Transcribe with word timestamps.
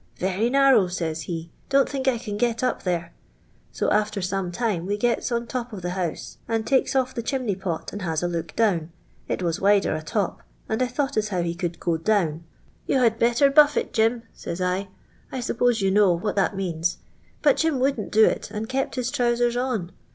'Very 0.17 0.49
narrow,' 0.49 0.87
says 0.87 1.21
he,' 1.29 1.51
don't 1.69 1.87
think 1.87 2.07
I 2.07 2.13
I 2.13 2.17
can 2.17 2.35
get 2.35 2.63
up 2.63 2.81
there;' 2.81 3.13
so 3.71 3.91
after 3.91 4.19
some 4.19 4.51
time 4.51 4.87
we 4.87 4.97
gels 4.97 5.31
on. 5.31 5.45
top 5.45 5.71
of 5.71 5.83
the 5.83 5.89
h')use. 5.89 6.37
and 6.47 6.65
takes 6.65 6.95
ofl 6.95 7.13
the 7.13 7.21
chimney 7.21 7.55
pot, 7.55 7.91
i 7.93 7.93
and 7.93 8.01
has 8.01 8.23
a 8.23 8.27
look 8.27 8.55
down— 8.55 8.89
it 9.27 9.43
was 9.43 9.61
wider 9.61 9.93
a' 9.95 10.01
top, 10.01 10.41
and 10.67 10.81
I 10.81 10.85
I 10.85 10.87
thought 10.87 11.17
as 11.17 11.29
hi>w 11.29 11.45
he 11.45 11.53
could 11.55 11.79
go 11.79 11.97
down. 11.97 12.45
* 12.65 12.87
You 12.87 12.97
had 12.97 13.13
I 13.13 13.17
b' 13.17 13.25
tter 13.27 13.53
buff 13.53 13.77
it. 13.77 13.95
.Min,' 13.95 14.23
says 14.33 14.59
I. 14.59 14.87
I 15.31 15.39
suppose 15.39 15.83
yon 15.83 15.93
know 15.93 16.17
j 16.17 16.23
what 16.23 16.35
that 16.35 16.55
means; 16.55 16.97
but 17.43 17.57
Jim 17.57 17.79
wouldn't 17.79 18.11
do 18.11 18.25
it, 18.25 18.49
nnd 18.51 18.63
I 18.63 18.65
kept 18.65 18.95
his 18.95 19.11
trowsers 19.11 19.55
on. 19.55 19.91